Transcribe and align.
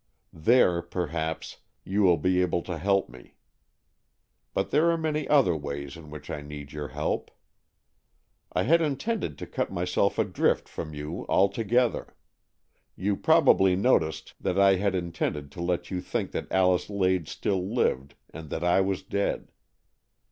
There, 0.33 0.81
perhaps, 0.81 1.57
you 1.83 2.01
will 2.01 2.17
be 2.17 2.41
able 2.41 2.63
to 2.63 2.79
help 2.79 3.07
me. 3.07 3.35
But 4.51 4.71
there 4.71 4.89
are 4.89 4.97
many 4.97 5.27
other 5.27 5.55
ways 5.55 5.95
in 5.95 6.09
which 6.09 6.31
I 6.31 6.41
need 6.41 6.71
your 6.71 6.87
help. 6.87 7.29
I 8.51 8.63
had 8.63 8.81
intended 8.81 9.37
to 9.37 9.45
cut 9.45 9.71
myself 9.71 10.17
adrift 10.17 10.67
from 10.67 10.95
you 10.95 11.27
altogether. 11.29 12.15
You 12.95 13.15
probably 13.15 13.75
noticed 13.75 14.33
that 14.39 14.57
I 14.57 14.77
had 14.77 14.95
intended 14.95 15.51
to 15.51 15.61
let 15.61 15.91
you 15.91 16.01
think 16.01 16.31
that 16.31 16.51
Alice 16.51 16.89
Lade 16.89 17.27
still 17.27 17.63
lived, 17.63 18.15
and 18.33 18.49
that 18.49 18.63
I 18.63 18.81
was 18.81 19.03
dead. 19.03 19.51